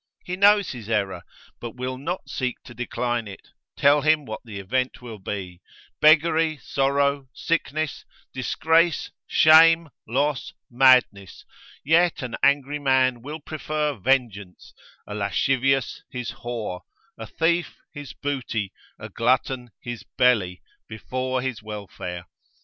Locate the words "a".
15.05-15.13, 17.15-17.27, 18.97-19.07